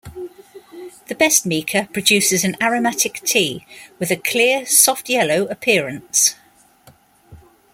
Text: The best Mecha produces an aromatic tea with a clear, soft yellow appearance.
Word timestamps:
The 1.09 1.13
best 1.13 1.47
Mecha 1.47 1.93
produces 1.93 2.43
an 2.43 2.57
aromatic 2.59 3.21
tea 3.23 3.67
with 3.99 4.09
a 4.09 4.15
clear, 4.15 4.65
soft 4.65 5.09
yellow 5.09 5.45
appearance. 5.45 6.33